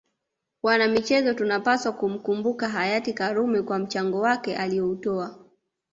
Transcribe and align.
Wanamichezo 0.63 1.33
tunapswa 1.33 1.91
kumkumbuka 1.91 2.69
Hayati 2.69 3.13
Karume 3.13 3.61
kwa 3.61 3.79
mchango 3.79 4.19
wake 4.19 4.55
alioutoa 4.57 5.39